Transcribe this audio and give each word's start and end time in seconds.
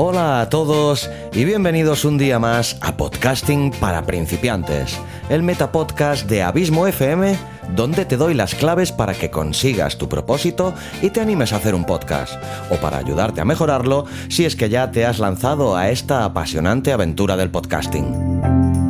Hola 0.00 0.40
a 0.40 0.48
todos 0.48 1.10
y 1.32 1.44
bienvenidos 1.44 2.04
un 2.04 2.18
día 2.18 2.38
más 2.38 2.76
a 2.82 2.96
Podcasting 2.96 3.72
para 3.80 4.06
principiantes, 4.06 4.96
el 5.28 5.42
metapodcast 5.42 6.28
de 6.28 6.44
Abismo 6.44 6.86
FM, 6.86 7.36
donde 7.74 8.04
te 8.04 8.16
doy 8.16 8.34
las 8.34 8.54
claves 8.54 8.92
para 8.92 9.12
que 9.12 9.32
consigas 9.32 9.98
tu 9.98 10.08
propósito 10.08 10.72
y 11.02 11.10
te 11.10 11.20
animes 11.20 11.52
a 11.52 11.56
hacer 11.56 11.74
un 11.74 11.84
podcast, 11.84 12.34
o 12.70 12.76
para 12.76 12.98
ayudarte 12.98 13.40
a 13.40 13.44
mejorarlo 13.44 14.04
si 14.28 14.44
es 14.44 14.54
que 14.54 14.68
ya 14.68 14.92
te 14.92 15.04
has 15.04 15.18
lanzado 15.18 15.76
a 15.76 15.90
esta 15.90 16.24
apasionante 16.24 16.92
aventura 16.92 17.36
del 17.36 17.50
podcasting. 17.50 18.87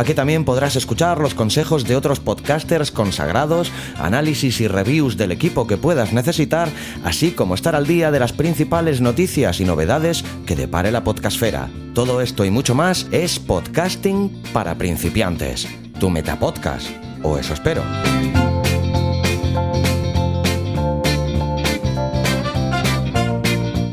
Aquí 0.00 0.14
también 0.14 0.46
podrás 0.46 0.76
escuchar 0.76 1.18
los 1.18 1.34
consejos 1.34 1.84
de 1.84 1.94
otros 1.94 2.20
podcasters 2.20 2.90
consagrados, 2.90 3.70
análisis 3.98 4.62
y 4.62 4.66
reviews 4.66 5.18
del 5.18 5.30
equipo 5.30 5.66
que 5.66 5.76
puedas 5.76 6.14
necesitar, 6.14 6.70
así 7.04 7.32
como 7.32 7.54
estar 7.54 7.76
al 7.76 7.86
día 7.86 8.10
de 8.10 8.18
las 8.18 8.32
principales 8.32 9.02
noticias 9.02 9.60
y 9.60 9.66
novedades 9.66 10.24
que 10.46 10.56
depare 10.56 10.90
la 10.90 11.04
podcastfera. 11.04 11.68
Todo 11.94 12.22
esto 12.22 12.46
y 12.46 12.50
mucho 12.50 12.74
más 12.74 13.08
es 13.12 13.38
podcasting 13.38 14.30
para 14.54 14.74
principiantes. 14.76 15.68
Tu 16.00 16.08
metapodcast. 16.08 16.88
O 17.22 17.36
eso 17.36 17.52
espero. 17.52 17.82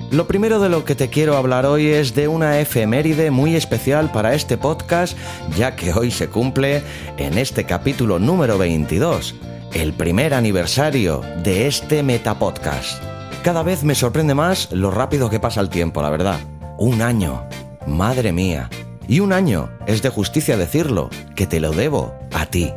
Lo 0.10 0.26
primero 0.26 0.62
de 0.62 0.70
lo 0.70 0.86
que 0.86 0.96
te 0.96 1.10
quiero 1.10 1.36
hablar 1.36 1.66
hoy 1.66 1.88
es 1.88 2.16
de 2.16 2.30
una 2.30 2.62
efeméride 2.62 3.30
muy 3.30 3.58
especial 3.58 4.10
para 4.10 4.36
este 4.36 4.58
podcast, 4.58 5.18
ya 5.58 5.76
que 5.76 5.92
hoy 5.92 6.12
se 6.12 6.30
cumple 6.30 6.82
en 7.18 7.38
este 7.38 7.66
capítulo 7.66 8.18
número 8.18 8.58
22, 8.58 9.36
el 9.74 9.92
primer 9.92 10.34
aniversario 10.34 11.24
de 11.44 11.68
este 11.68 12.04
metapodcast. 12.04 13.04
Cada 13.44 13.64
vez 13.64 13.84
me 13.84 13.96
sorprende 13.96 14.34
más 14.34 14.72
lo 14.72 14.92
rápido 14.92 15.30
que 15.30 15.42
pasa 15.42 15.60
el 15.60 15.68
tiempo, 15.68 16.02
la 16.02 16.10
verdad. 16.10 16.40
Un 16.78 17.02
año. 17.02 17.44
Madre 17.86 18.32
mía. 18.32 18.70
Y 19.10 19.20
un 19.20 19.34
año, 19.34 19.70
es 19.88 20.02
de 20.02 20.10
justicia 20.10 20.56
decirlo, 20.56 21.10
que 21.36 21.48
te 21.48 21.60
lo 21.60 21.72
debo 21.72 22.16
a 22.34 22.46
ti. 22.46 22.72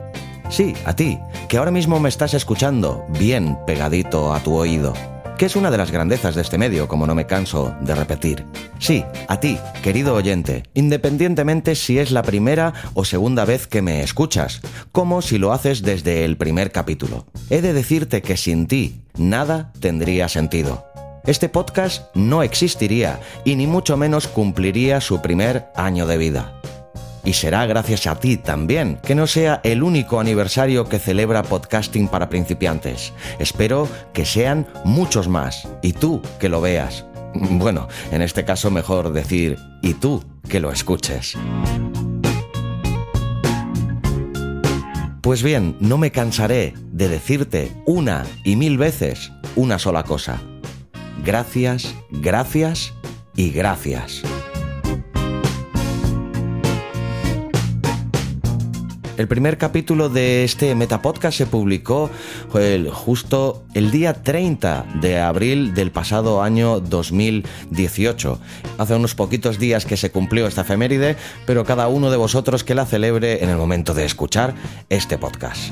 Sí, 0.48 0.74
a 0.84 0.96
ti, 0.96 1.20
que 1.48 1.58
ahora 1.58 1.70
mismo 1.70 2.00
me 2.00 2.08
estás 2.08 2.34
escuchando 2.34 3.04
bien 3.20 3.56
pegadito 3.66 4.34
a 4.34 4.40
tu 4.40 4.56
oído 4.56 4.94
que 5.40 5.46
es 5.46 5.56
una 5.56 5.70
de 5.70 5.78
las 5.78 5.90
grandezas 5.90 6.34
de 6.34 6.42
este 6.42 6.58
medio, 6.58 6.86
como 6.86 7.06
no 7.06 7.14
me 7.14 7.24
canso 7.24 7.74
de 7.80 7.94
repetir. 7.94 8.44
Sí, 8.78 9.06
a 9.26 9.40
ti, 9.40 9.56
querido 9.82 10.14
oyente, 10.14 10.64
independientemente 10.74 11.76
si 11.76 11.98
es 11.98 12.10
la 12.10 12.22
primera 12.22 12.74
o 12.92 13.06
segunda 13.06 13.46
vez 13.46 13.66
que 13.66 13.80
me 13.80 14.02
escuchas, 14.02 14.60
como 14.92 15.22
si 15.22 15.38
lo 15.38 15.54
haces 15.54 15.80
desde 15.80 16.26
el 16.26 16.36
primer 16.36 16.72
capítulo. 16.72 17.24
He 17.48 17.62
de 17.62 17.72
decirte 17.72 18.20
que 18.20 18.36
sin 18.36 18.66
ti 18.66 19.00
nada 19.16 19.72
tendría 19.80 20.28
sentido. 20.28 20.84
Este 21.24 21.48
podcast 21.48 22.14
no 22.14 22.42
existiría 22.42 23.18
y 23.42 23.56
ni 23.56 23.66
mucho 23.66 23.96
menos 23.96 24.28
cumpliría 24.28 25.00
su 25.00 25.22
primer 25.22 25.68
año 25.74 26.06
de 26.06 26.18
vida. 26.18 26.59
Y 27.24 27.34
será 27.34 27.66
gracias 27.66 28.06
a 28.06 28.16
ti 28.16 28.36
también, 28.36 28.98
que 29.04 29.14
no 29.14 29.26
sea 29.26 29.60
el 29.64 29.82
único 29.82 30.20
aniversario 30.20 30.88
que 30.88 30.98
celebra 30.98 31.42
podcasting 31.42 32.08
para 32.08 32.28
principiantes. 32.28 33.12
Espero 33.38 33.88
que 34.12 34.24
sean 34.24 34.66
muchos 34.84 35.28
más, 35.28 35.68
y 35.82 35.92
tú 35.92 36.22
que 36.38 36.48
lo 36.48 36.60
veas. 36.60 37.04
Bueno, 37.32 37.86
en 38.10 38.22
este 38.22 38.44
caso 38.44 38.72
mejor 38.72 39.12
decir, 39.12 39.56
y 39.82 39.94
tú 39.94 40.24
que 40.48 40.58
lo 40.58 40.72
escuches. 40.72 41.36
Pues 45.22 45.42
bien, 45.42 45.76
no 45.80 45.98
me 45.98 46.10
cansaré 46.10 46.74
de 46.90 47.08
decirte 47.08 47.70
una 47.86 48.24
y 48.42 48.56
mil 48.56 48.78
veces 48.78 49.30
una 49.54 49.78
sola 49.78 50.02
cosa. 50.02 50.40
Gracias, 51.24 51.94
gracias 52.10 52.94
y 53.36 53.50
gracias. 53.50 54.22
El 59.20 59.28
primer 59.28 59.58
capítulo 59.58 60.08
de 60.08 60.44
este 60.44 60.74
Metapodcast 60.74 61.36
se 61.36 61.44
publicó 61.44 62.08
justo 62.90 63.64
el 63.74 63.90
día 63.90 64.14
30 64.14 64.86
de 65.02 65.18
abril 65.18 65.74
del 65.74 65.90
pasado 65.90 66.42
año 66.42 66.80
2018. 66.80 68.40
Hace 68.78 68.94
unos 68.94 69.14
poquitos 69.14 69.58
días 69.58 69.84
que 69.84 69.98
se 69.98 70.10
cumplió 70.10 70.46
esta 70.46 70.62
efeméride, 70.62 71.16
pero 71.44 71.66
cada 71.66 71.88
uno 71.88 72.10
de 72.10 72.16
vosotros 72.16 72.64
que 72.64 72.74
la 72.74 72.86
celebre 72.86 73.44
en 73.44 73.50
el 73.50 73.58
momento 73.58 73.92
de 73.92 74.06
escuchar 74.06 74.54
este 74.88 75.18
podcast. 75.18 75.70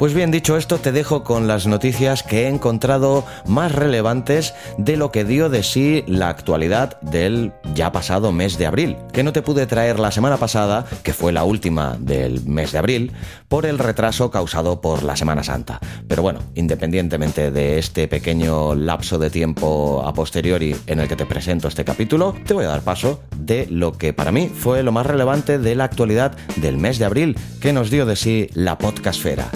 Pues 0.00 0.14
bien, 0.14 0.30
dicho 0.30 0.56
esto, 0.56 0.78
te 0.78 0.92
dejo 0.92 1.24
con 1.24 1.46
las 1.46 1.66
noticias 1.66 2.22
que 2.22 2.44
he 2.44 2.48
encontrado 2.48 3.22
más 3.46 3.70
relevantes 3.70 4.54
de 4.78 4.96
lo 4.96 5.12
que 5.12 5.26
dio 5.26 5.50
de 5.50 5.62
sí 5.62 6.04
la 6.06 6.30
actualidad 6.30 6.98
del 7.02 7.52
ya 7.74 7.92
pasado 7.92 8.32
mes 8.32 8.56
de 8.56 8.64
abril, 8.64 8.96
que 9.12 9.22
no 9.22 9.34
te 9.34 9.42
pude 9.42 9.66
traer 9.66 10.00
la 10.00 10.10
semana 10.10 10.38
pasada, 10.38 10.86
que 11.02 11.12
fue 11.12 11.32
la 11.32 11.44
última 11.44 11.98
del 12.00 12.42
mes 12.46 12.72
de 12.72 12.78
abril, 12.78 13.12
por 13.46 13.66
el 13.66 13.78
retraso 13.78 14.30
causado 14.30 14.80
por 14.80 15.02
la 15.02 15.16
Semana 15.16 15.44
Santa. 15.44 15.78
Pero 16.08 16.22
bueno, 16.22 16.40
independientemente 16.54 17.50
de 17.50 17.78
este 17.78 18.08
pequeño 18.08 18.74
lapso 18.74 19.18
de 19.18 19.28
tiempo 19.28 20.02
a 20.06 20.14
posteriori 20.14 20.74
en 20.86 21.00
el 21.00 21.08
que 21.08 21.16
te 21.16 21.26
presento 21.26 21.68
este 21.68 21.84
capítulo, 21.84 22.34
te 22.46 22.54
voy 22.54 22.64
a 22.64 22.68
dar 22.68 22.80
paso 22.80 23.20
de 23.36 23.66
lo 23.66 23.92
que 23.92 24.14
para 24.14 24.32
mí 24.32 24.48
fue 24.48 24.82
lo 24.82 24.92
más 24.92 25.04
relevante 25.04 25.58
de 25.58 25.74
la 25.74 25.84
actualidad 25.84 26.32
del 26.56 26.78
mes 26.78 26.98
de 26.98 27.04
abril, 27.04 27.36
que 27.60 27.74
nos 27.74 27.90
dio 27.90 28.06
de 28.06 28.16
sí 28.16 28.48
la 28.54 28.78
podcastfera. 28.78 29.50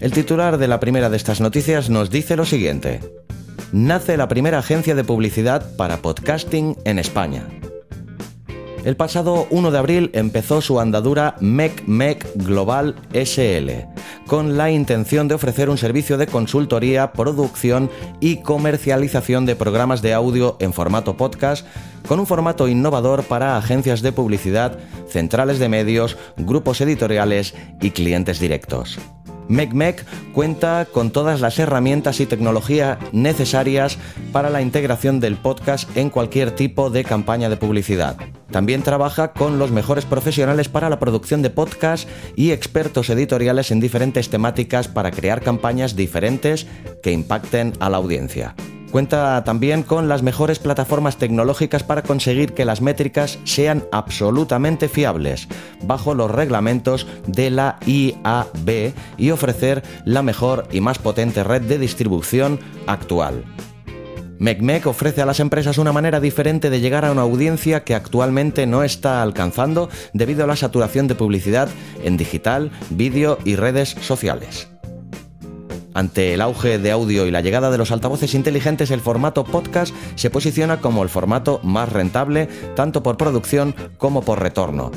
El 0.00 0.12
titular 0.12 0.56
de 0.56 0.66
la 0.66 0.80
primera 0.80 1.10
de 1.10 1.18
estas 1.18 1.42
noticias 1.42 1.90
nos 1.90 2.08
dice 2.08 2.34
lo 2.34 2.46
siguiente. 2.46 3.00
Nace 3.70 4.16
la 4.16 4.28
primera 4.28 4.58
agencia 4.58 4.94
de 4.94 5.04
publicidad 5.04 5.76
para 5.76 5.98
podcasting 5.98 6.74
en 6.84 6.98
España. 6.98 7.46
El 8.82 8.96
pasado 8.96 9.46
1 9.50 9.70
de 9.70 9.78
abril 9.78 10.10
empezó 10.14 10.62
su 10.62 10.80
andadura 10.80 11.36
MECMEC 11.40 12.32
Global 12.36 12.96
SL, 13.12 13.70
con 14.26 14.56
la 14.56 14.70
intención 14.70 15.28
de 15.28 15.34
ofrecer 15.34 15.68
un 15.68 15.76
servicio 15.76 16.16
de 16.16 16.26
consultoría, 16.26 17.12
producción 17.12 17.90
y 18.20 18.40
comercialización 18.40 19.44
de 19.44 19.54
programas 19.54 20.00
de 20.00 20.14
audio 20.14 20.56
en 20.60 20.72
formato 20.72 21.18
podcast, 21.18 21.66
con 22.08 22.20
un 22.20 22.26
formato 22.26 22.68
innovador 22.68 23.24
para 23.24 23.58
agencias 23.58 24.00
de 24.00 24.12
publicidad, 24.12 24.78
centrales 25.10 25.58
de 25.58 25.68
medios, 25.68 26.16
grupos 26.38 26.80
editoriales 26.80 27.54
y 27.82 27.90
clientes 27.90 28.40
directos. 28.40 28.98
MECMEC 29.50 30.06
cuenta 30.32 30.86
con 30.90 31.10
todas 31.10 31.40
las 31.40 31.58
herramientas 31.58 32.20
y 32.20 32.26
tecnología 32.26 32.98
necesarias 33.12 33.98
para 34.32 34.48
la 34.48 34.62
integración 34.62 35.20
del 35.20 35.36
podcast 35.36 35.94
en 35.96 36.08
cualquier 36.08 36.52
tipo 36.52 36.88
de 36.88 37.04
campaña 37.04 37.50
de 37.50 37.56
publicidad. 37.56 38.16
También 38.50 38.82
trabaja 38.82 39.32
con 39.32 39.58
los 39.58 39.70
mejores 39.70 40.04
profesionales 40.04 40.68
para 40.68 40.88
la 40.88 40.98
producción 40.98 41.42
de 41.42 41.50
podcast 41.50 42.08
y 42.36 42.52
expertos 42.52 43.10
editoriales 43.10 43.70
en 43.70 43.80
diferentes 43.80 44.30
temáticas 44.30 44.88
para 44.88 45.10
crear 45.10 45.42
campañas 45.42 45.96
diferentes 45.96 46.66
que 47.02 47.12
impacten 47.12 47.72
a 47.80 47.90
la 47.90 47.98
audiencia. 47.98 48.54
Cuenta 48.90 49.44
también 49.44 49.84
con 49.84 50.08
las 50.08 50.22
mejores 50.22 50.58
plataformas 50.58 51.16
tecnológicas 51.16 51.84
para 51.84 52.02
conseguir 52.02 52.54
que 52.54 52.64
las 52.64 52.80
métricas 52.80 53.38
sean 53.44 53.84
absolutamente 53.92 54.88
fiables, 54.88 55.46
bajo 55.82 56.14
los 56.14 56.30
reglamentos 56.30 57.06
de 57.26 57.50
la 57.50 57.78
IAB 57.86 58.92
y 59.16 59.30
ofrecer 59.30 59.84
la 60.04 60.22
mejor 60.22 60.66
y 60.72 60.80
más 60.80 60.98
potente 60.98 61.44
red 61.44 61.62
de 61.62 61.78
distribución 61.78 62.58
actual. 62.86 63.44
MECMEC 64.40 64.86
ofrece 64.86 65.20
a 65.20 65.26
las 65.26 65.38
empresas 65.38 65.76
una 65.76 65.92
manera 65.92 66.18
diferente 66.18 66.70
de 66.70 66.80
llegar 66.80 67.04
a 67.04 67.12
una 67.12 67.22
audiencia 67.22 67.84
que 67.84 67.94
actualmente 67.94 68.66
no 68.66 68.82
está 68.82 69.22
alcanzando 69.22 69.90
debido 70.14 70.44
a 70.44 70.46
la 70.46 70.56
saturación 70.56 71.08
de 71.08 71.14
publicidad 71.14 71.68
en 72.02 72.16
digital, 72.16 72.72
vídeo 72.88 73.38
y 73.44 73.56
redes 73.56 73.90
sociales. 74.00 74.69
Ante 75.94 76.34
el 76.34 76.40
auge 76.40 76.78
de 76.78 76.90
audio 76.92 77.26
y 77.26 77.30
la 77.30 77.40
llegada 77.40 77.70
de 77.70 77.78
los 77.78 77.90
altavoces 77.90 78.34
inteligentes, 78.34 78.90
el 78.90 79.00
formato 79.00 79.44
podcast 79.44 79.94
se 80.14 80.30
posiciona 80.30 80.80
como 80.80 81.02
el 81.02 81.08
formato 81.08 81.60
más 81.62 81.88
rentable 81.90 82.48
tanto 82.76 83.02
por 83.02 83.16
producción 83.16 83.74
como 83.98 84.22
por 84.22 84.40
retorno. 84.40 84.92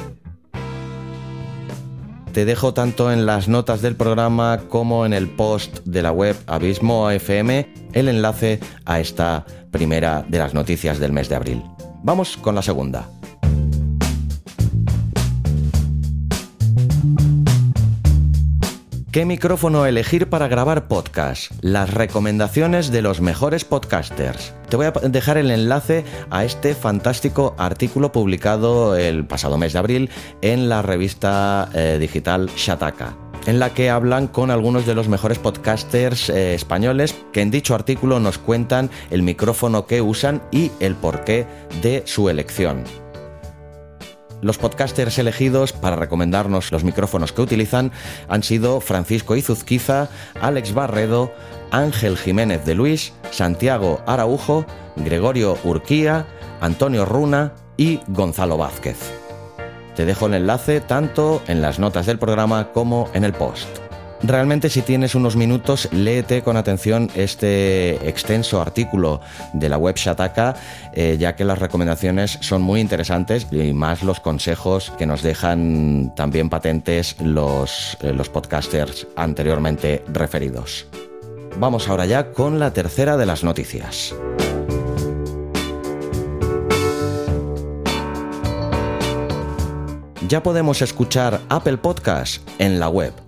Te 2.33 2.45
dejo 2.45 2.73
tanto 2.73 3.11
en 3.11 3.27
las 3.27 3.47
notas 3.47 3.81
del 3.81 3.95
programa 3.95 4.61
como 4.67 5.05
en 5.05 5.13
el 5.13 5.29
post 5.29 5.81
de 5.85 6.01
la 6.01 6.11
web 6.11 6.35
Abismo 6.47 7.11
FM 7.11 7.71
el 7.93 8.07
enlace 8.07 8.59
a 8.85 8.99
esta 8.99 9.45
primera 9.71 10.25
de 10.27 10.39
las 10.39 10.55
noticias 10.55 10.99
del 10.99 11.11
mes 11.11 11.29
de 11.29 11.35
abril. 11.35 11.63
Vamos 12.03 12.37
con 12.37 12.55
la 12.55 12.63
segunda. 12.63 13.07
¿Qué 19.13 19.25
micrófono 19.25 19.85
elegir 19.85 20.27
para 20.27 20.47
grabar 20.47 20.87
podcast? 20.87 21.51
Las 21.61 21.93
recomendaciones 21.93 22.89
de 22.89 23.03
los 23.03 23.21
mejores 23.21 23.63
podcasters. 23.63 24.55
Te 24.69 24.75
voy 24.75 24.87
a 24.87 24.91
dejar 24.91 25.37
el 25.37 25.51
enlace 25.51 26.03
a 26.31 26.43
este 26.45 26.73
fantástico 26.73 27.53
artículo 27.59 28.11
publicado 28.11 28.95
el 28.95 29.23
pasado 29.23 29.59
mes 29.59 29.73
de 29.73 29.79
abril 29.79 30.09
en 30.41 30.67
la 30.67 30.81
revista 30.81 31.69
eh, 31.75 31.97
digital 31.99 32.49
Shataka 32.57 33.15
en 33.45 33.59
la 33.59 33.71
que 33.71 33.91
hablan 33.91 34.27
con 34.27 34.49
algunos 34.49 34.87
de 34.87 34.95
los 34.95 35.09
mejores 35.09 35.37
podcasters 35.37 36.29
eh, 36.29 36.55
españoles 36.55 37.13
que 37.31 37.41
en 37.41 37.51
dicho 37.51 37.75
artículo 37.75 38.19
nos 38.19 38.39
cuentan 38.39 38.89
el 39.11 39.21
micrófono 39.21 39.85
que 39.85 40.01
usan 40.01 40.41
y 40.49 40.71
el 40.79 40.95
porqué 40.95 41.45
de 41.83 42.01
su 42.07 42.29
elección. 42.29 43.02
Los 44.43 44.57
podcasters 44.57 45.17
elegidos 45.19 45.71
para 45.71 45.95
recomendarnos 45.95 46.73
los 46.73 46.83
micrófonos 46.83 47.31
que 47.31 47.41
utilizan 47.41 47.93
han 48.27 48.43
sido 48.43 48.81
Francisco 48.81 49.37
Izuzquiza, 49.37 50.09
Alex 50.41 50.73
Barredo, 50.73 51.33
Ángel 51.71 52.17
Jiménez 52.17 52.65
de 52.65 52.75
Luis, 52.75 53.13
Santiago 53.31 54.01
Araujo, 54.05 54.65
Gregorio 54.97 55.57
Urquía, 55.63 56.27
Antonio 56.59 57.05
Runa 57.05 57.53
y 57.77 58.01
Gonzalo 58.09 58.57
Vázquez. 58.57 58.97
Te 59.95 60.03
dejo 60.03 60.25
el 60.25 60.33
enlace 60.33 60.81
tanto 60.81 61.41
en 61.47 61.61
las 61.61 61.79
notas 61.79 62.05
del 62.05 62.19
programa 62.19 62.73
como 62.73 63.09
en 63.13 63.23
el 63.23 63.31
post. 63.31 63.82
Realmente 64.25 64.69
si 64.69 64.81
tienes 64.81 65.15
unos 65.15 65.35
minutos, 65.35 65.89
léete 65.91 66.43
con 66.43 66.55
atención 66.55 67.09
este 67.13 68.07
extenso 68.07 68.61
artículo 68.61 69.19
de 69.51 69.67
la 69.67 69.77
web 69.77 69.97
Shataka, 69.97 70.55
eh, 70.93 71.17
ya 71.19 71.35
que 71.35 71.43
las 71.43 71.59
recomendaciones 71.59 72.37
son 72.39 72.61
muy 72.61 72.79
interesantes 72.79 73.47
y 73.51 73.73
más 73.73 74.01
los 74.01 74.21
consejos 74.21 74.93
que 74.97 75.05
nos 75.05 75.23
dejan 75.23 76.13
también 76.15 76.49
patentes 76.49 77.17
los, 77.19 77.97
eh, 78.01 78.13
los 78.13 78.29
podcasters 78.29 79.07
anteriormente 79.17 80.05
referidos. 80.07 80.87
Vamos 81.59 81.89
ahora 81.89 82.05
ya 82.05 82.31
con 82.31 82.59
la 82.59 82.71
tercera 82.71 83.17
de 83.17 83.25
las 83.25 83.43
noticias. 83.43 84.15
Ya 90.29 90.41
podemos 90.41 90.81
escuchar 90.81 91.41
Apple 91.49 91.77
Podcast 91.77 92.41
en 92.57 92.79
la 92.79 92.87
web 92.87 93.22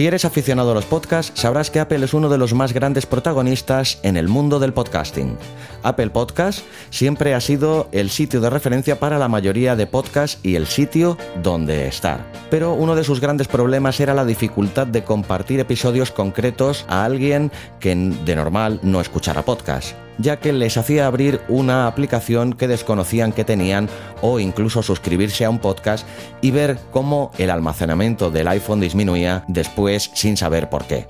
si 0.00 0.06
eres 0.06 0.24
aficionado 0.24 0.70
a 0.70 0.74
los 0.74 0.86
podcasts, 0.86 1.38
sabrás 1.38 1.68
que 1.68 1.78
Apple 1.78 2.02
es 2.02 2.14
uno 2.14 2.30
de 2.30 2.38
los 2.38 2.54
más 2.54 2.72
grandes 2.72 3.04
protagonistas 3.04 3.98
en 4.02 4.16
el 4.16 4.28
mundo 4.28 4.58
del 4.58 4.72
podcasting. 4.72 5.36
Apple 5.82 6.08
Podcast 6.08 6.60
siempre 6.88 7.34
ha 7.34 7.40
sido 7.42 7.86
el 7.92 8.08
sitio 8.08 8.40
de 8.40 8.48
referencia 8.48 8.98
para 8.98 9.18
la 9.18 9.28
mayoría 9.28 9.76
de 9.76 9.86
podcasts 9.86 10.40
y 10.42 10.54
el 10.54 10.66
sitio 10.66 11.18
donde 11.42 11.86
estar. 11.86 12.24
Pero 12.48 12.72
uno 12.72 12.96
de 12.96 13.04
sus 13.04 13.20
grandes 13.20 13.46
problemas 13.46 14.00
era 14.00 14.14
la 14.14 14.24
dificultad 14.24 14.86
de 14.86 15.04
compartir 15.04 15.60
episodios 15.60 16.10
concretos 16.10 16.86
a 16.88 17.04
alguien 17.04 17.52
que 17.78 17.94
de 17.94 18.36
normal 18.36 18.80
no 18.82 19.02
escuchara 19.02 19.44
podcasts 19.44 19.94
ya 20.18 20.38
que 20.38 20.52
les 20.52 20.76
hacía 20.76 21.06
abrir 21.06 21.40
una 21.48 21.86
aplicación 21.86 22.52
que 22.52 22.68
desconocían 22.68 23.32
que 23.32 23.44
tenían 23.44 23.88
o 24.22 24.40
incluso 24.40 24.82
suscribirse 24.82 25.44
a 25.44 25.50
un 25.50 25.58
podcast 25.58 26.06
y 26.40 26.50
ver 26.50 26.78
cómo 26.90 27.30
el 27.38 27.50
almacenamiento 27.50 28.30
del 28.30 28.48
iPhone 28.48 28.80
disminuía 28.80 29.44
después 29.48 30.10
sin 30.14 30.36
saber 30.36 30.68
por 30.68 30.84
qué. 30.84 31.06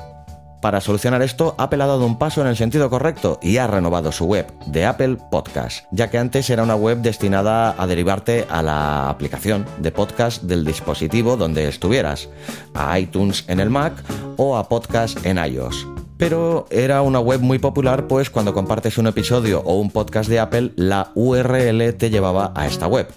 Para 0.61 0.83
solucionar 0.83 1.23
esto, 1.23 1.55
Apple 1.57 1.83
ha 1.83 1.87
dado 1.87 2.05
un 2.05 2.19
paso 2.19 2.43
en 2.43 2.47
el 2.47 2.57
sentido 2.57 2.91
correcto 2.91 3.39
y 3.43 3.57
ha 3.57 3.67
renovado 3.67 4.13
su 4.13 4.27
web 4.27 4.53
de 4.67 4.85
Apple 4.85 5.17
Podcast, 5.31 5.87
ya 5.91 6.11
que 6.11 6.19
antes 6.19 6.51
era 6.51 6.63
una 6.63 6.77
web 6.77 6.99
destinada 6.99 7.75
a 7.79 7.87
derivarte 7.87 8.47
a 8.51 8.63
la 8.63 9.09
aplicación 9.09 9.65
de 9.79 9.91
podcast 9.91 10.43
del 10.43 10.65
dispositivo 10.65 11.39
donde 11.39 11.67
estuvieras, 11.67 12.29
a 12.75 12.99
iTunes 12.99 13.45
en 13.49 13.61
el 13.61 13.71
Mac 13.71 13.95
o 14.37 14.57
a 14.59 14.69
podcast 14.69 15.25
en 15.25 15.39
iOS 15.39 16.00
pero 16.21 16.67
era 16.71 17.01
una 17.01 17.19
web 17.19 17.41
muy 17.41 17.59
popular 17.59 18.07
pues 18.07 18.29
cuando 18.29 18.53
compartes 18.53 18.99
un 18.99 19.07
episodio 19.07 19.61
o 19.65 19.81
un 19.81 19.91
podcast 19.91 20.29
de 20.29 20.39
Apple, 20.39 20.73
la 20.77 21.13
URL 21.15 21.95
te 21.95 22.11
llevaba 22.11 22.53
a 22.55 22.67
esta 22.67 22.87
web. 22.87 23.09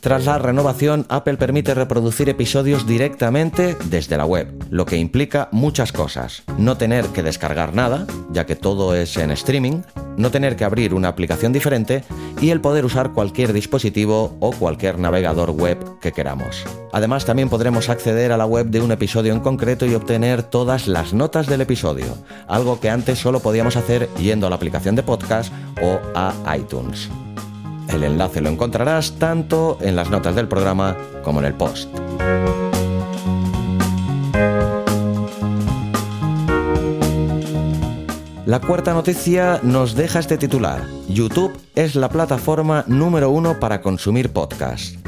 Tras 0.00 0.26
la 0.26 0.38
renovación, 0.38 1.06
Apple 1.08 1.36
permite 1.36 1.74
reproducir 1.74 2.28
episodios 2.28 2.86
directamente 2.86 3.76
desde 3.86 4.16
la 4.16 4.24
web, 4.24 4.48
lo 4.70 4.86
que 4.86 4.96
implica 4.96 5.48
muchas 5.50 5.90
cosas. 5.90 6.44
No 6.56 6.76
tener 6.76 7.06
que 7.06 7.24
descargar 7.24 7.74
nada, 7.74 8.06
ya 8.30 8.46
que 8.46 8.54
todo 8.54 8.94
es 8.94 9.16
en 9.16 9.32
streaming, 9.32 9.82
no 10.16 10.30
tener 10.30 10.54
que 10.54 10.64
abrir 10.64 10.94
una 10.94 11.08
aplicación 11.08 11.52
diferente 11.52 12.04
y 12.40 12.50
el 12.50 12.60
poder 12.60 12.84
usar 12.84 13.12
cualquier 13.12 13.52
dispositivo 13.52 14.36
o 14.38 14.52
cualquier 14.52 15.00
navegador 15.00 15.50
web 15.50 15.78
que 16.00 16.12
queramos. 16.12 16.64
Además, 16.92 17.24
también 17.24 17.48
podremos 17.48 17.88
acceder 17.88 18.30
a 18.30 18.36
la 18.36 18.46
web 18.46 18.66
de 18.66 18.80
un 18.80 18.92
episodio 18.92 19.32
en 19.32 19.40
concreto 19.40 19.84
y 19.84 19.94
obtener 19.94 20.44
todas 20.44 20.86
las 20.86 21.12
notas 21.12 21.48
del 21.48 21.60
episodio, 21.60 22.06
algo 22.46 22.78
que 22.78 22.90
antes 22.90 23.18
solo 23.18 23.40
podíamos 23.40 23.76
hacer 23.76 24.08
yendo 24.16 24.46
a 24.46 24.50
la 24.50 24.56
aplicación 24.56 24.94
de 24.94 25.02
podcast 25.02 25.52
o 25.82 25.98
a 26.14 26.56
iTunes. 26.56 27.08
El 27.88 28.04
enlace 28.04 28.40
lo 28.40 28.50
encontrarás 28.50 29.12
tanto 29.18 29.78
en 29.80 29.96
las 29.96 30.10
notas 30.10 30.34
del 30.34 30.48
programa 30.48 30.96
como 31.22 31.40
en 31.40 31.46
el 31.46 31.54
post. 31.54 31.88
La 38.48 38.60
cuarta 38.60 38.94
noticia 38.94 39.60
nos 39.62 39.94
deja 39.94 40.20
este 40.20 40.38
titular. 40.38 40.82
YouTube 41.06 41.54
es 41.74 41.94
la 41.94 42.08
plataforma 42.08 42.82
número 42.86 43.28
uno 43.28 43.60
para 43.60 43.82
consumir 43.82 44.32
podcasts. 44.32 44.98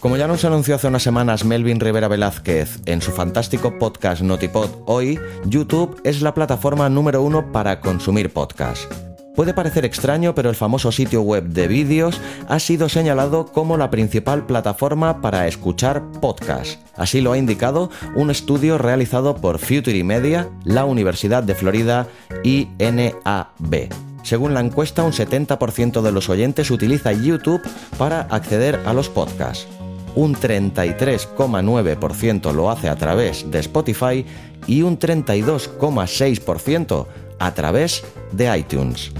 Como 0.00 0.16
ya 0.16 0.26
nos 0.26 0.44
anunció 0.46 0.76
hace 0.76 0.86
unas 0.86 1.02
semanas 1.02 1.44
Melvin 1.44 1.78
Rivera 1.78 2.08
Velázquez 2.08 2.80
en 2.86 3.02
su 3.02 3.12
fantástico 3.12 3.78
podcast 3.78 4.22
Notipod 4.22 4.70
hoy, 4.86 5.20
YouTube 5.44 6.00
es 6.04 6.22
la 6.22 6.32
plataforma 6.32 6.88
número 6.88 7.22
uno 7.22 7.52
para 7.52 7.80
consumir 7.80 8.32
podcasts. 8.32 9.05
Puede 9.36 9.52
parecer 9.52 9.84
extraño, 9.84 10.34
pero 10.34 10.48
el 10.48 10.56
famoso 10.56 10.90
sitio 10.90 11.20
web 11.20 11.44
de 11.44 11.68
vídeos 11.68 12.18
ha 12.48 12.58
sido 12.58 12.88
señalado 12.88 13.44
como 13.44 13.76
la 13.76 13.90
principal 13.90 14.46
plataforma 14.46 15.20
para 15.20 15.46
escuchar 15.46 16.02
podcasts. 16.22 16.78
Así 16.96 17.20
lo 17.20 17.32
ha 17.32 17.38
indicado 17.38 17.90
un 18.14 18.30
estudio 18.30 18.78
realizado 18.78 19.36
por 19.36 19.58
Future 19.58 20.02
Media, 20.04 20.48
la 20.64 20.86
Universidad 20.86 21.42
de 21.42 21.54
Florida 21.54 22.08
y 22.42 22.68
NAB. 22.78 23.90
Según 24.22 24.54
la 24.54 24.60
encuesta, 24.60 25.04
un 25.04 25.12
70% 25.12 26.00
de 26.00 26.12
los 26.12 26.30
oyentes 26.30 26.70
utiliza 26.70 27.12
YouTube 27.12 27.60
para 27.98 28.22
acceder 28.22 28.80
a 28.86 28.94
los 28.94 29.10
podcasts. 29.10 29.66
Un 30.14 30.34
33,9% 30.34 32.54
lo 32.54 32.70
hace 32.70 32.88
a 32.88 32.96
través 32.96 33.50
de 33.50 33.58
Spotify 33.58 34.24
y 34.66 34.80
un 34.80 34.98
32,6% 34.98 37.06
a 37.38 37.52
través 37.52 38.02
de 38.32 38.58
iTunes. 38.58 39.12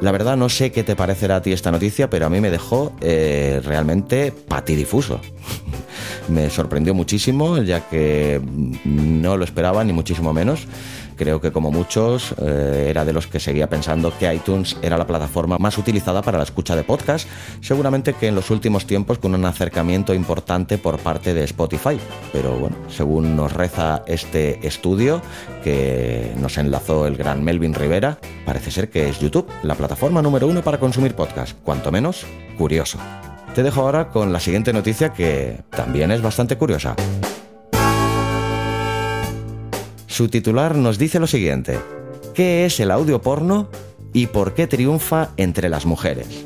La 0.00 0.12
verdad 0.12 0.36
no 0.36 0.48
sé 0.48 0.70
qué 0.70 0.84
te 0.84 0.94
parecerá 0.94 1.36
a 1.36 1.42
ti 1.42 1.52
esta 1.52 1.70
noticia, 1.70 2.08
pero 2.08 2.26
a 2.26 2.30
mí 2.30 2.40
me 2.40 2.50
dejó 2.50 2.92
eh, 3.00 3.60
realmente 3.64 4.32
patidifuso. 4.32 5.20
Me 6.28 6.50
sorprendió 6.50 6.94
muchísimo, 6.94 7.58
ya 7.58 7.88
que 7.88 8.40
no 8.84 9.36
lo 9.36 9.44
esperaba, 9.44 9.84
ni 9.84 9.92
muchísimo 9.92 10.32
menos. 10.32 10.66
Creo 11.16 11.40
que 11.40 11.50
como 11.50 11.72
muchos 11.72 12.32
eh, 12.40 12.86
era 12.88 13.04
de 13.04 13.12
los 13.12 13.26
que 13.26 13.40
seguía 13.40 13.68
pensando 13.68 14.16
que 14.16 14.32
iTunes 14.32 14.76
era 14.82 14.96
la 14.96 15.06
plataforma 15.06 15.58
más 15.58 15.76
utilizada 15.76 16.22
para 16.22 16.38
la 16.38 16.44
escucha 16.44 16.76
de 16.76 16.84
podcast, 16.84 17.28
seguramente 17.60 18.14
que 18.14 18.28
en 18.28 18.36
los 18.36 18.50
últimos 18.50 18.86
tiempos 18.86 19.18
con 19.18 19.34
un 19.34 19.44
acercamiento 19.44 20.14
importante 20.14 20.78
por 20.78 20.98
parte 21.00 21.34
de 21.34 21.42
Spotify. 21.42 21.98
Pero 22.32 22.56
bueno, 22.56 22.76
según 22.88 23.34
nos 23.34 23.52
reza 23.52 24.04
este 24.06 24.64
estudio 24.64 25.20
que 25.64 26.32
nos 26.40 26.56
enlazó 26.56 27.08
el 27.08 27.16
gran 27.16 27.42
Melvin 27.42 27.74
Rivera, 27.74 28.18
parece 28.46 28.70
ser 28.70 28.88
que 28.88 29.08
es 29.08 29.18
YouTube 29.18 29.48
la 29.64 29.74
plataforma 29.74 30.22
número 30.22 30.46
uno 30.46 30.62
para 30.62 30.78
consumir 30.78 31.14
podcast, 31.14 31.56
cuanto 31.64 31.90
menos 31.90 32.24
curioso. 32.56 32.98
Te 33.58 33.64
dejo 33.64 33.80
ahora 33.80 34.10
con 34.10 34.32
la 34.32 34.38
siguiente 34.38 34.72
noticia 34.72 35.12
que 35.12 35.62
también 35.70 36.12
es 36.12 36.22
bastante 36.22 36.56
curiosa. 36.56 36.94
Su 40.06 40.28
titular 40.28 40.76
nos 40.76 40.96
dice 40.96 41.18
lo 41.18 41.26
siguiente. 41.26 41.76
¿Qué 42.34 42.66
es 42.66 42.78
el 42.78 42.92
audio 42.92 43.20
porno 43.20 43.68
y 44.12 44.28
por 44.28 44.54
qué 44.54 44.68
triunfa 44.68 45.30
entre 45.36 45.68
las 45.68 45.86
mujeres? 45.86 46.44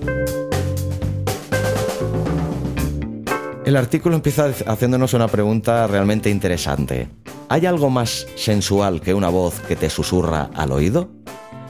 El 3.67 3.77
artículo 3.77 4.17
empieza 4.17 4.47
haciéndonos 4.67 5.13
una 5.13 5.29
pregunta 5.29 5.87
realmente 5.87 6.31
interesante. 6.31 7.11
¿Hay 7.51 7.67
algo 7.67 7.91
más 7.91 8.27
sensual 8.37 9.03
que 9.03 9.13
una 9.13 9.29
voz 9.29 9.61
que 9.61 9.77
te 9.77 9.91
susurra 9.91 10.49
al 10.55 10.73
oído? 10.73 11.11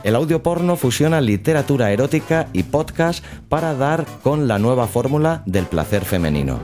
El 0.04 0.16
audio 0.16 0.42
porno 0.42 0.74
fusiona 0.74 1.20
literatura 1.20 1.92
erótica 1.92 2.48
y 2.52 2.64
podcast 2.64 3.24
para 3.48 3.74
dar 3.74 4.04
con 4.24 4.48
la 4.48 4.58
nueva 4.58 4.88
fórmula 4.88 5.44
del 5.46 5.66
placer 5.66 6.04
femenino. 6.04 6.58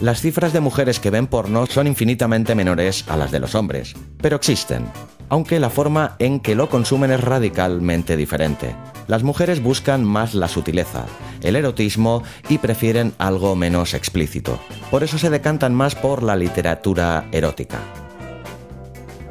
Las 0.00 0.20
cifras 0.20 0.52
de 0.52 0.60
mujeres 0.60 0.98
que 0.98 1.10
ven 1.10 1.28
porno 1.28 1.66
son 1.66 1.86
infinitamente 1.86 2.56
menores 2.56 3.04
a 3.08 3.16
las 3.16 3.30
de 3.30 3.38
los 3.38 3.54
hombres, 3.54 3.94
pero 4.20 4.34
existen, 4.34 4.86
aunque 5.28 5.60
la 5.60 5.70
forma 5.70 6.16
en 6.18 6.40
que 6.40 6.56
lo 6.56 6.68
consumen 6.68 7.12
es 7.12 7.20
radicalmente 7.20 8.16
diferente. 8.16 8.74
Las 9.06 9.22
mujeres 9.22 9.62
buscan 9.62 10.02
más 10.02 10.34
la 10.34 10.48
sutileza, 10.48 11.04
el 11.42 11.54
erotismo 11.54 12.24
y 12.48 12.58
prefieren 12.58 13.12
algo 13.18 13.54
menos 13.54 13.94
explícito. 13.94 14.58
Por 14.90 15.04
eso 15.04 15.16
se 15.16 15.30
decantan 15.30 15.74
más 15.74 15.94
por 15.94 16.24
la 16.24 16.34
literatura 16.34 17.28
erótica. 17.30 17.78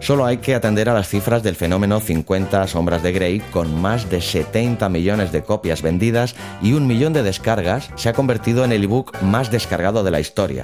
Solo 0.10 0.26
hay 0.26 0.38
que 0.38 0.56
atender 0.56 0.90
a 0.90 0.96
las 0.96 1.08
cifras 1.08 1.44
del 1.44 1.56
fenómeno 1.56 2.00
50 2.00 2.66
sombras 2.66 3.04
de 3.04 3.12
Grey, 3.12 3.42
con 3.52 3.80
más 3.80 4.10
de 4.10 4.22
70 4.22 4.90
millones 4.90 5.32
de 5.32 5.44
copias 5.44 5.84
vendidas 5.84 6.36
y 6.64 6.74
un 6.74 6.88
millón 6.88 7.14
de 7.14 7.22
descargas, 7.22 7.92
se 7.94 8.10
ha 8.10 8.14
convertido 8.14 8.66
en 8.66 8.72
el 8.72 8.86
ebook 8.86 9.22
más 9.22 9.52
descargado 9.52 10.04
de 10.04 10.10
la 10.10 10.20
historia. 10.20 10.64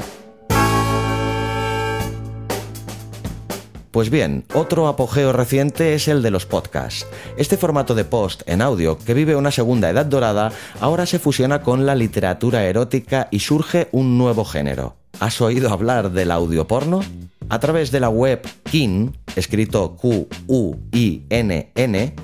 Pues 3.91 4.09
bien, 4.09 4.45
otro 4.55 4.87
apogeo 4.87 5.31
reciente 5.31 5.93
es 5.93 6.07
el 6.07 6.23
de 6.23 6.31
los 6.31 6.47
podcasts. 6.47 7.05
Este 7.37 7.55
formato 7.55 7.93
de 7.93 8.03
post 8.03 8.41
en 8.47 8.63
audio, 8.63 8.97
que 8.97 9.13
vive 9.13 9.35
una 9.35 9.51
segunda 9.51 9.91
edad 9.91 10.07
dorada, 10.07 10.53
ahora 10.81 11.05
se 11.05 11.19
fusiona 11.19 11.61
con 11.61 11.85
la 11.85 11.93
literatura 11.93 12.63
erótica 12.63 13.27
y 13.29 13.41
surge 13.41 13.89
un 13.91 14.17
nuevo 14.17 14.43
género. 14.43 14.95
¿Has 15.19 15.39
oído 15.39 15.71
hablar 15.71 16.09
del 16.09 16.31
audio 16.31 16.65
porno? 16.67 17.01
A 17.47 17.59
través 17.59 17.91
de 17.91 17.99
la 17.99 18.09
web 18.09 18.41
Kin, 18.63 19.15
escrito 19.35 19.95
Q-U-I-N-N, 19.95 20.35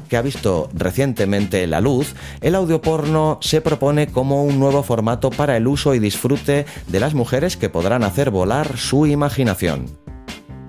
que 0.10 0.18
ha 0.18 0.22
visto 0.22 0.70
recientemente 0.74 1.68
la 1.68 1.82
luz, 1.82 2.16
el 2.42 2.56
audio 2.56 2.82
porno 2.82 3.38
se 3.42 3.62
propone 3.62 4.08
como 4.08 4.44
un 4.44 4.60
nuevo 4.60 4.84
formato 4.84 5.30
para 5.30 5.58
el 5.58 5.68
uso 5.68 5.94
y 5.94 6.00
disfrute 6.00 6.66
de 6.88 7.00
las 7.00 7.14
mujeres 7.14 7.58
que 7.58 7.70
podrán 7.70 8.04
hacer 8.04 8.32
volar 8.32 8.78
su 8.78 9.06
imaginación. 9.06 9.86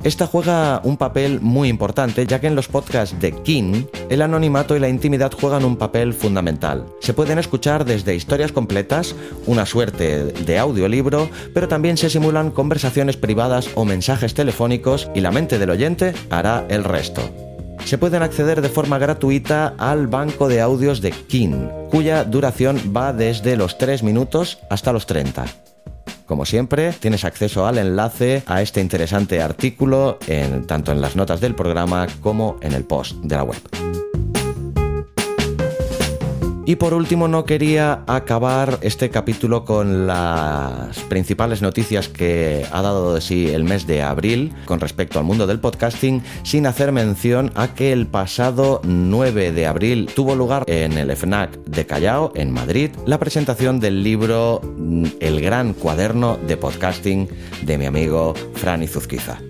Esta 0.05 0.27
juega 0.27 0.81
un 0.83 0.97
papel 0.97 1.41
muy 1.41 1.69
importante 1.69 2.27
ya 2.27 2.41
que 2.41 2.49
en 2.49 2.57
los 2.57 2.67
podcasts 2.67 3.21
de 3.21 3.31
King 3.31 3.85
el 4.11 4.23
anonimato 4.23 4.77
y 4.77 4.81
la 4.81 4.89
intimidad 4.89 5.31
juegan 5.33 5.65
un 5.65 5.77
papel 5.77 6.13
fundamental. 6.13 6.87
Se 7.01 7.15
pueden 7.15 7.39
escuchar 7.39 7.85
desde 7.85 8.17
historias 8.17 8.51
completas, 8.51 9.15
una 9.47 9.65
suerte 9.65 10.25
de 10.25 10.59
audiolibro, 10.59 11.31
pero 11.55 11.69
también 11.69 11.97
se 11.97 12.11
simulan 12.11 12.51
conversaciones 12.51 13.17
privadas 13.17 13.71
o 13.77 13.85
mensajes 13.85 14.35
telefónicos 14.35 15.09
y 15.15 15.21
la 15.21 15.31
mente 15.31 15.61
del 15.61 15.71
oyente 15.71 16.15
hará 16.31 16.67
el 16.69 16.83
resto. 16.83 17.23
Se 17.85 17.97
pueden 17.97 18.23
acceder 18.23 18.61
de 18.61 18.69
forma 18.69 18.99
gratuita 18.99 19.75
al 19.79 20.09
banco 20.09 20.49
de 20.49 20.61
audios 20.61 21.01
de 21.01 21.13
King, 21.13 21.69
cuya 21.91 22.25
duración 22.25 22.93
va 22.97 23.13
desde 23.13 23.57
los 23.57 23.79
3 23.79 24.03
minutos 24.03 24.59
hasta 24.69 24.93
los 24.93 25.07
30. 25.07 25.62
Como 26.33 26.47
siempre, 26.47 26.95
tienes 26.95 27.27
acceso 27.27 27.67
al 27.67 27.77
enlace 27.77 28.43
a 28.47 28.63
este 28.63 28.81
interesante 28.81 29.43
artículo 29.43 30.19
tanto 30.67 30.91
en 30.91 31.03
las 31.03 31.15
notas 31.15 31.43
del 31.43 31.55
programa 31.55 32.07
como 32.23 32.57
en 32.63 32.73
el 32.73 32.85
post 32.85 33.17
de 33.17 33.37
la 33.37 33.43
web. 33.43 33.82
Y 36.65 36.77
por 36.77 36.95
último, 36.95 37.27
no 37.27 37.45
quería 37.45 38.05
acabar 38.07 38.79
este 38.83 39.11
capítulo 39.11 39.65
con 39.65 40.07
las 40.07 40.97
principales 41.09 41.61
noticias 41.61 42.09
que 42.09 42.65
ha 42.71 42.83
dado 42.83 43.15
de 43.15 43.21
sí 43.21 43.49
el 43.49 43.65
mes 43.65 43.87
de 43.89 44.03
abril 44.03 44.53
con 44.65 44.79
respecto 44.79 45.19
al 45.19 45.25
mundo 45.25 45.49
del 45.49 45.59
podcasting, 45.59 46.23
sin 46.45 46.67
hacer 46.67 46.93
mención 46.93 47.51
a 47.57 47.75
que 47.75 47.93
el 47.93 48.07
pasado 48.07 48.81
9 48.85 49.51
de 49.51 49.67
abril 49.67 50.09
tuvo 50.15 50.37
lugar 50.37 50.63
en 50.69 50.99
el 50.99 51.11
FNAC 51.17 51.65
de 51.65 51.85
Callao, 51.85 52.33
en 52.37 52.53
Madrid, 52.53 52.91
la 53.07 53.19
presentación 53.19 53.81
del 53.81 54.05
libro 54.05 54.61
mm, 54.63 55.07
El 55.19 55.41
gran 55.41 55.73
cuaderno 55.75 56.39
de 56.47 56.57
podcasting 56.57 57.29
de 57.63 57.79
mi 57.79 57.87
amigo 57.87 58.35
Fran 58.55 58.85
Izuzquiza 58.85 59.41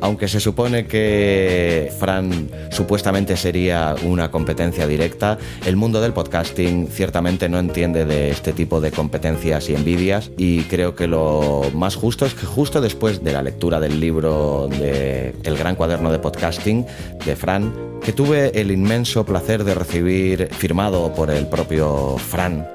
aunque 0.00 0.28
se 0.28 0.40
supone 0.40 0.86
que 0.86 1.92
Fran 1.98 2.50
supuestamente 2.70 3.36
sería 3.36 3.94
una 4.04 4.30
competencia 4.30 4.86
directa, 4.86 5.38
el 5.66 5.76
mundo 5.76 6.00
del 6.00 6.12
podcasting 6.12 6.88
ciertamente 6.88 7.48
no 7.48 7.58
entiende 7.58 8.04
de 8.04 8.30
este 8.30 8.52
tipo 8.52 8.80
de 8.80 8.90
competencias 8.90 9.68
y 9.68 9.74
envidias 9.74 10.30
y 10.36 10.62
creo 10.64 10.94
que 10.94 11.06
lo 11.06 11.62
más 11.74 11.96
justo 11.96 12.26
es 12.26 12.34
que 12.34 12.46
justo 12.46 12.80
después 12.80 13.22
de 13.22 13.32
la 13.32 13.42
lectura 13.42 13.80
del 13.80 14.00
libro 14.00 14.68
de 14.68 15.34
El 15.42 15.56
gran 15.56 15.76
cuaderno 15.76 16.12
de 16.12 16.18
podcasting 16.18 16.86
de 17.24 17.36
Fran, 17.36 17.72
que 18.02 18.12
tuve 18.12 18.60
el 18.60 18.70
inmenso 18.70 19.24
placer 19.24 19.64
de 19.64 19.74
recibir 19.74 20.48
firmado 20.52 21.12
por 21.14 21.30
el 21.30 21.46
propio 21.46 22.16
Fran 22.18 22.66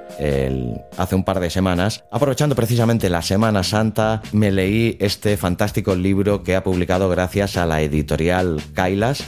hace 0.98 1.16
un 1.16 1.24
par 1.24 1.40
de 1.40 1.50
semanas, 1.50 2.04
aprovechando 2.12 2.56
precisamente 2.56 3.10
la 3.10 3.22
Semana 3.22 3.64
Santa, 3.64 4.22
me 4.34 4.52
leí 4.52 4.98
este 5.00 5.38
fantástico 5.38 5.96
libro 5.96 6.44
que 6.44 6.56
ha 6.56 6.64
publicado 6.64 7.10
gracias 7.10 7.58
a 7.58 7.66
la 7.66 7.82
editorial 7.82 8.62
Kailas 8.74 9.24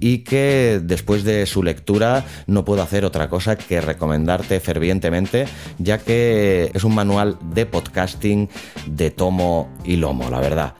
y 0.00 0.18
que 0.18 0.80
después 0.82 1.24
de 1.24 1.46
su 1.46 1.62
lectura 1.62 2.24
no 2.46 2.64
puedo 2.64 2.82
hacer 2.82 3.04
otra 3.04 3.28
cosa 3.28 3.56
que 3.56 3.80
recomendarte 3.80 4.60
fervientemente, 4.60 5.46
ya 5.78 5.98
que 5.98 6.70
es 6.74 6.84
un 6.84 6.94
manual 6.94 7.38
de 7.54 7.66
podcasting 7.66 8.48
de 8.86 9.10
tomo 9.10 9.72
y 9.84 9.96
lomo, 9.96 10.30
la 10.30 10.40
verdad. 10.40 10.74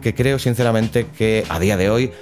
Que 0.00 0.14
creo 0.14 0.38
sinceramente 0.38 1.06
que 1.06 1.44
a 1.48 1.58
día 1.58 1.76
de 1.76 1.90
hoy 1.90 2.12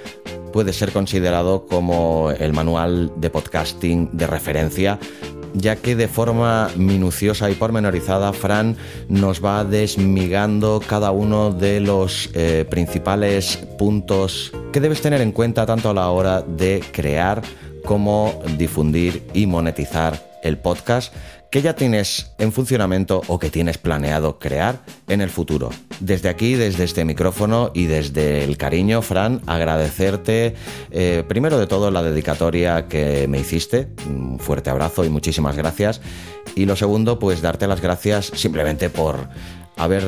puede 0.51 0.73
ser 0.73 0.91
considerado 0.91 1.67
como 1.67 2.31
el 2.31 2.53
manual 2.53 3.13
de 3.17 3.29
podcasting 3.29 4.09
de 4.13 4.25
referencia 4.25 4.97
ya 5.53 5.75
que 5.75 5.95
de 5.95 6.07
forma 6.07 6.69
minuciosa 6.75 7.49
y 7.49 7.55
pormenorizada 7.55 8.33
Fran 8.33 8.77
nos 9.09 9.43
va 9.43 9.63
desmigando 9.63 10.81
cada 10.85 11.11
uno 11.11 11.51
de 11.51 11.79
los 11.79 12.29
eh, 12.33 12.65
principales 12.69 13.57
puntos 13.77 14.51
que 14.71 14.79
debes 14.79 15.01
tener 15.01 15.21
en 15.21 15.31
cuenta 15.31 15.65
tanto 15.65 15.89
a 15.89 15.93
la 15.93 16.09
hora 16.09 16.41
de 16.41 16.83
crear 16.91 17.41
como 17.85 18.41
difundir 18.57 19.23
y 19.33 19.45
monetizar 19.45 20.39
el 20.43 20.57
podcast 20.57 21.13
que 21.51 21.61
ya 21.61 21.75
tienes 21.75 22.31
en 22.37 22.51
funcionamiento 22.51 23.21
o 23.27 23.39
que 23.39 23.49
tienes 23.49 23.77
planeado 23.77 24.39
crear 24.39 24.79
en 25.07 25.21
el 25.21 25.29
futuro. 25.29 25.69
Desde 25.99 26.29
aquí, 26.29 26.55
desde 26.55 26.83
este 26.83 27.05
micrófono 27.05 27.71
y 27.73 27.85
desde 27.85 28.43
el 28.43 28.57
cariño, 28.57 29.01
Fran, 29.01 29.41
agradecerte 29.45 30.55
eh, 30.91 31.23
primero 31.27 31.57
de 31.57 31.67
todo 31.67 31.91
la 31.91 32.03
dedicatoria 32.03 32.87
que 32.87 33.27
me 33.27 33.39
hiciste. 33.39 33.87
Un 34.07 34.39
fuerte 34.39 34.69
abrazo 34.69 35.05
y 35.05 35.09
muchísimas 35.09 35.55
gracias. 35.55 36.01
Y 36.55 36.65
lo 36.65 36.75
segundo, 36.75 37.19
pues 37.19 37.41
darte 37.41 37.67
las 37.67 37.81
gracias 37.81 38.31
simplemente 38.33 38.89
por 38.89 39.29
haber 39.77 40.03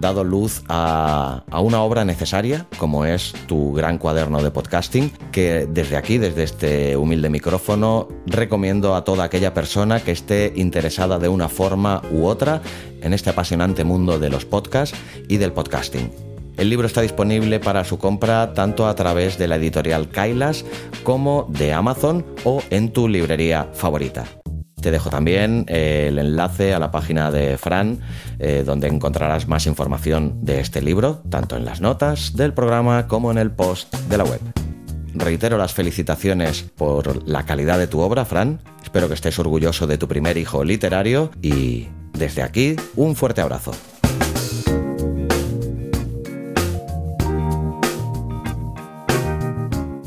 dado 0.00 0.24
luz 0.24 0.62
a, 0.68 1.44
una 1.62 1.82
obra 1.82 2.04
necesaria 2.04 2.66
como 2.78 3.04
es 3.04 3.34
tu 3.46 3.72
gran 3.72 3.98
cuaderno 3.98 4.42
de 4.42 4.50
podcasting 4.50 5.10
que 5.30 5.66
desde 5.70 5.96
aquí, 5.96 6.18
desde 6.18 6.42
este 6.42 6.96
humilde 6.96 7.30
micrófono, 7.30 8.08
recomiendo 8.26 8.94
a 8.94 9.04
toda 9.04 9.24
aquella 9.24 9.54
persona 9.54 10.00
que 10.00 10.12
esté 10.12 10.52
interesada 10.56 11.18
de 11.18 11.28
una 11.28 11.48
forma 11.48 12.02
u 12.10 12.24
otra 12.24 12.62
en 13.02 13.12
este 13.12 13.30
apasionante 13.30 13.84
mundo 13.84 14.18
de 14.18 14.30
los 14.30 14.44
podcasts 14.44 14.96
y 15.28 15.36
del 15.36 15.52
podcasting. 15.52 16.10
El 16.56 16.68
libro 16.68 16.86
está 16.86 17.00
disponible 17.00 17.58
para 17.58 17.84
su 17.84 17.98
compra 17.98 18.52
tanto 18.52 18.86
a 18.86 18.94
través 18.94 19.38
de 19.38 19.48
la 19.48 19.56
editorial 19.56 20.10
Kailas 20.10 20.64
como 21.04 21.46
de 21.48 21.72
Amazon 21.72 22.26
o 22.44 22.62
en 22.70 22.92
tu 22.92 23.08
librería 23.08 23.68
favorita. 23.72 24.39
Te 24.80 24.90
dejo 24.90 25.10
también 25.10 25.66
eh, 25.68 26.06
el 26.08 26.18
enlace 26.18 26.72
a 26.74 26.78
la 26.78 26.90
página 26.90 27.30
de 27.30 27.58
Fran, 27.58 28.00
eh, 28.38 28.62
donde 28.64 28.88
encontrarás 28.88 29.46
más 29.46 29.66
información 29.66 30.38
de 30.42 30.60
este 30.60 30.80
libro, 30.80 31.22
tanto 31.28 31.56
en 31.56 31.64
las 31.64 31.80
notas 31.80 32.34
del 32.34 32.54
programa 32.54 33.06
como 33.06 33.30
en 33.30 33.38
el 33.38 33.50
post 33.50 33.94
de 33.94 34.16
la 34.16 34.24
web. 34.24 34.40
Reitero 35.14 35.58
las 35.58 35.74
felicitaciones 35.74 36.62
por 36.76 37.28
la 37.28 37.44
calidad 37.44 37.78
de 37.78 37.88
tu 37.88 38.00
obra, 38.00 38.24
Fran. 38.24 38.60
Espero 38.82 39.08
que 39.08 39.14
estés 39.14 39.38
orgulloso 39.38 39.86
de 39.86 39.98
tu 39.98 40.08
primer 40.08 40.38
hijo 40.38 40.64
literario 40.64 41.30
y 41.42 41.88
desde 42.12 42.42
aquí 42.42 42.76
un 42.96 43.16
fuerte 43.16 43.40
abrazo. 43.40 43.72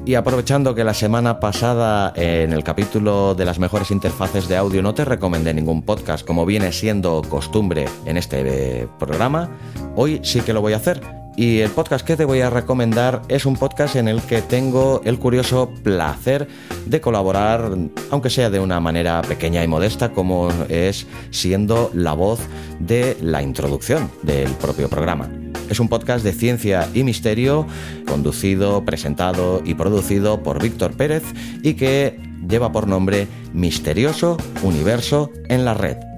Y 0.06 0.16
aprovechando 0.16 0.76
que 0.76 0.84
la 0.84 0.94
semana 0.94 1.40
pasada 1.40 2.12
en 2.18 2.52
el 2.52 2.64
capítulo 2.64 3.36
de 3.36 3.46
las 3.46 3.58
mejores 3.58 3.90
interfaces 3.90 4.50
de 4.50 4.58
audio 4.58 4.82
no 4.82 4.94
te 4.94 5.06
recomendé 5.06 5.54
ningún 5.54 5.82
podcast 5.82 6.28
como 6.28 6.46
viene 6.46 6.74
siendo 6.74 7.22
costumbre 7.22 7.86
en 8.06 8.18
este 8.18 8.82
eh, 8.82 8.88
programa, 9.00 9.50
hoy 9.96 10.20
sí 10.22 10.42
que 10.42 10.52
lo 10.52 10.60
voy 10.60 10.74
a 10.74 10.78
hacer. 10.78 11.23
Y 11.36 11.60
el 11.60 11.72
podcast 11.72 12.06
que 12.06 12.16
te 12.16 12.26
voy 12.26 12.42
a 12.42 12.52
recomendar 12.52 13.24
es 13.28 13.46
un 13.46 13.56
podcast 13.56 13.96
en 13.96 14.08
el 14.08 14.22
que 14.22 14.44
tengo 14.44 15.02
el 15.04 15.18
curioso 15.18 15.74
placer 15.82 16.48
de 16.86 17.02
colaborar, 17.02 17.72
aunque 18.12 18.30
sea 18.30 18.52
de 18.52 18.60
una 18.60 18.80
manera 18.80 19.22
pequeña 19.24 19.64
y 19.64 19.68
modesta, 19.68 20.12
como 20.12 20.50
es 20.70 21.08
siendo 21.32 21.90
la 21.94 22.14
voz 22.14 22.40
de 22.80 23.18
la 23.20 23.42
introducción 23.42 24.12
del 24.22 24.52
propio 24.52 24.90
programa. 24.90 25.28
Es 25.70 25.80
un 25.80 25.90
podcast 25.90 26.24
de 26.24 26.34
ciencia 26.34 26.88
y 26.94 27.04
misterio, 27.04 27.66
conducido, 28.08 28.86
presentado 28.86 29.64
y 29.66 29.74
producido 29.74 30.44
por 30.44 30.62
Víctor 30.62 30.96
Pérez 30.96 31.24
y 31.64 31.74
que 31.74 32.20
lleva 32.48 32.72
por 32.72 32.88
nombre 32.88 33.28
Misterioso 33.54 34.38
Universo 34.62 35.32
en 35.50 35.66
la 35.66 35.74
Red. 35.74 36.13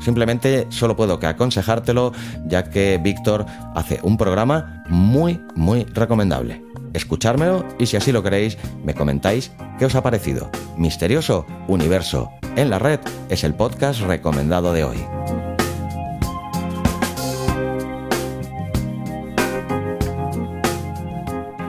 Simplemente 0.00 0.66
solo 0.70 0.96
puedo 0.96 1.18
que 1.18 1.26
aconsejártelo, 1.26 2.12
ya 2.46 2.64
que 2.64 2.98
Víctor 3.02 3.46
hace 3.74 4.00
un 4.02 4.16
programa 4.16 4.84
muy, 4.88 5.40
muy 5.54 5.84
recomendable. 5.84 6.62
Escuchármelo 6.94 7.64
y 7.78 7.86
si 7.86 7.96
así 7.96 8.12
lo 8.12 8.22
queréis, 8.22 8.58
me 8.84 8.94
comentáis 8.94 9.52
qué 9.78 9.86
os 9.86 9.94
ha 9.94 10.02
parecido. 10.02 10.50
Misterioso 10.76 11.46
Universo 11.66 12.30
en 12.56 12.70
la 12.70 12.78
Red 12.78 13.00
es 13.28 13.44
el 13.44 13.54
podcast 13.54 14.00
recomendado 14.00 14.72
de 14.72 14.84
hoy. 14.84 15.47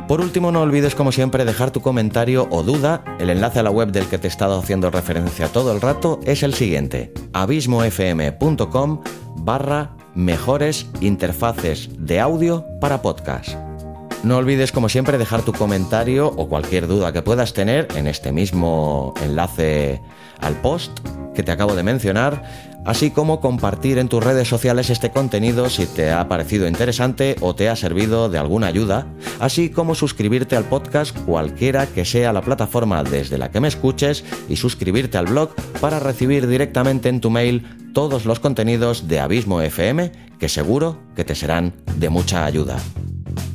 Por 0.09 0.21
último, 0.21 0.51
no 0.51 0.61
olvides 0.61 0.95
como 0.95 1.11
siempre 1.11 1.45
dejar 1.45 1.69
tu 1.69 1.81
comentario 1.81 2.47
o 2.49 2.63
duda. 2.63 3.03
El 3.19 3.29
enlace 3.29 3.59
a 3.59 3.63
la 3.63 3.69
web 3.69 3.91
del 3.91 4.07
que 4.07 4.17
te 4.17 4.25
he 4.25 4.31
estado 4.31 4.57
haciendo 4.57 4.89
referencia 4.89 5.49
todo 5.49 5.71
el 5.71 5.81
rato 5.81 6.19
es 6.25 6.41
el 6.41 6.55
siguiente, 6.55 7.13
abismofm.com 7.31 9.01
barra 9.35 9.95
mejores 10.15 10.87
interfaces 10.99 11.91
de 11.99 12.19
audio 12.19 12.65
para 12.81 13.03
podcast. 13.03 13.49
No 14.23 14.37
olvides 14.37 14.71
como 14.71 14.89
siempre 14.89 15.19
dejar 15.19 15.43
tu 15.43 15.53
comentario 15.53 16.25
o 16.25 16.49
cualquier 16.49 16.87
duda 16.87 17.13
que 17.13 17.21
puedas 17.21 17.53
tener 17.53 17.87
en 17.95 18.07
este 18.07 18.31
mismo 18.31 19.13
enlace 19.23 20.01
al 20.39 20.55
post 20.55 20.91
que 21.35 21.43
te 21.43 21.51
acabo 21.51 21.75
de 21.75 21.83
mencionar 21.83 22.68
así 22.85 23.11
como 23.11 23.39
compartir 23.39 23.97
en 23.97 24.07
tus 24.07 24.23
redes 24.23 24.47
sociales 24.47 24.89
este 24.89 25.11
contenido 25.11 25.69
si 25.69 25.85
te 25.85 26.11
ha 26.11 26.27
parecido 26.27 26.67
interesante 26.67 27.35
o 27.41 27.55
te 27.55 27.69
ha 27.69 27.75
servido 27.75 28.29
de 28.29 28.37
alguna 28.37 28.67
ayuda, 28.67 29.07
así 29.39 29.69
como 29.69 29.95
suscribirte 29.95 30.55
al 30.55 30.65
podcast 30.65 31.17
cualquiera 31.25 31.87
que 31.87 32.05
sea 32.05 32.33
la 32.33 32.41
plataforma 32.41 33.03
desde 33.03 33.37
la 33.37 33.51
que 33.51 33.59
me 33.59 33.67
escuches 33.67 34.23
y 34.47 34.55
suscribirte 34.55 35.17
al 35.17 35.27
blog 35.27 35.53
para 35.81 35.99
recibir 35.99 36.47
directamente 36.47 37.09
en 37.09 37.21
tu 37.21 37.29
mail 37.29 37.65
todos 37.93 38.25
los 38.25 38.39
contenidos 38.39 39.07
de 39.07 39.19
Abismo 39.19 39.61
FM 39.61 40.11
que 40.39 40.49
seguro 40.49 40.97
que 41.15 41.25
te 41.25 41.35
serán 41.35 41.73
de 41.97 42.09
mucha 42.09 42.45
ayuda. 42.45 42.77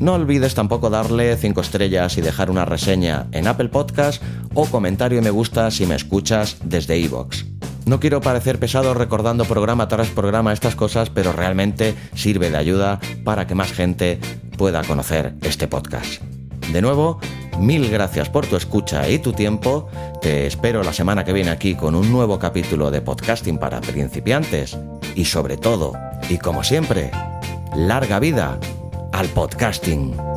No 0.00 0.14
olvides 0.14 0.54
tampoco 0.54 0.90
darle 0.90 1.36
5 1.36 1.60
estrellas 1.60 2.18
y 2.18 2.20
dejar 2.20 2.50
una 2.50 2.64
reseña 2.64 3.26
en 3.32 3.46
Apple 3.46 3.68
Podcast 3.68 4.22
o 4.54 4.66
comentario 4.66 5.18
y 5.18 5.22
me 5.22 5.30
gusta 5.30 5.70
si 5.70 5.86
me 5.86 5.94
escuchas 5.94 6.58
desde 6.64 6.98
iVoox. 6.98 7.53
No 7.86 8.00
quiero 8.00 8.22
parecer 8.22 8.58
pesado 8.58 8.94
recordando 8.94 9.44
programa 9.44 9.88
tras 9.88 10.08
programa 10.08 10.54
estas 10.54 10.74
cosas, 10.74 11.10
pero 11.10 11.32
realmente 11.32 11.94
sirve 12.14 12.50
de 12.50 12.56
ayuda 12.56 12.98
para 13.24 13.46
que 13.46 13.54
más 13.54 13.72
gente 13.72 14.18
pueda 14.56 14.82
conocer 14.84 15.34
este 15.42 15.68
podcast. 15.68 16.22
De 16.72 16.80
nuevo, 16.80 17.20
mil 17.58 17.90
gracias 17.90 18.30
por 18.30 18.46
tu 18.46 18.56
escucha 18.56 19.06
y 19.10 19.18
tu 19.18 19.34
tiempo. 19.34 19.88
Te 20.22 20.46
espero 20.46 20.82
la 20.82 20.94
semana 20.94 21.24
que 21.24 21.34
viene 21.34 21.50
aquí 21.50 21.74
con 21.74 21.94
un 21.94 22.10
nuevo 22.10 22.38
capítulo 22.38 22.90
de 22.90 23.02
podcasting 23.02 23.58
para 23.58 23.82
principiantes. 23.82 24.78
Y 25.14 25.26
sobre 25.26 25.58
todo, 25.58 25.92
y 26.30 26.38
como 26.38 26.64
siempre, 26.64 27.10
larga 27.76 28.18
vida 28.18 28.58
al 29.12 29.28
podcasting. 29.28 30.33